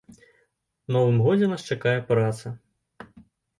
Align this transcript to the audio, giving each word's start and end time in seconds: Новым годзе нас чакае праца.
Новым 0.95 1.19
годзе 1.27 1.51
нас 1.53 1.61
чакае 1.75 1.95
праца. 2.11 2.57